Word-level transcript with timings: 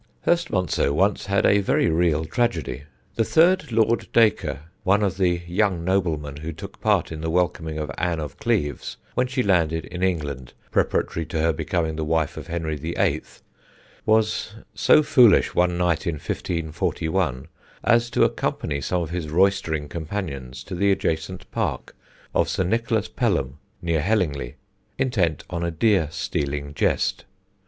[Sidenote: 0.25 0.31
THE 0.31 0.31
UNFORTUNATE 0.31 0.49
LORD 0.49 0.73
DACRE] 0.73 0.79
Hurstmonceux 0.79 0.95
once 0.95 1.25
had 1.27 1.45
a 1.45 1.59
very 1.61 1.89
real 1.91 2.25
tragedy. 2.25 2.83
The 3.17 3.23
third 3.23 3.71
Lord 3.71 4.07
Dacre, 4.11 4.59
one 4.83 5.03
of 5.03 5.17
the 5.17 5.43
young 5.45 5.83
noblemen 5.85 6.37
who 6.37 6.51
took 6.51 6.81
part 6.81 7.11
in 7.11 7.21
the 7.21 7.29
welcoming 7.29 7.77
of 7.77 7.91
Ann 7.99 8.19
of 8.19 8.37
Cleves 8.39 8.97
when 9.13 9.27
she 9.27 9.43
landed 9.43 9.85
in 9.85 10.01
England 10.01 10.53
preparatory 10.71 11.23
to 11.27 11.39
her 11.41 11.53
becoming 11.53 11.97
the 11.97 12.03
wife 12.03 12.35
of 12.35 12.47
Henry 12.47 12.75
VIII., 12.77 13.21
was 14.03 14.55
so 14.73 15.03
foolish 15.03 15.53
one 15.53 15.77
night 15.77 16.07
in 16.07 16.15
1541 16.15 17.47
as 17.83 18.09
to 18.09 18.23
accompany 18.23 18.81
some 18.81 19.03
of 19.03 19.11
his 19.11 19.29
roystering 19.29 19.87
companions 19.87 20.63
to 20.63 20.73
the 20.73 20.91
adjacent 20.91 21.45
park 21.51 21.95
of 22.33 22.49
Sir 22.49 22.63
Nicholas 22.63 23.07
Pelham, 23.07 23.59
near 23.83 24.01
Hellingly, 24.01 24.55
intent 24.97 25.43
on 25.51 25.63
a 25.63 25.69
deer 25.69 26.07
stealing 26.09 26.73
jest. 26.73 27.25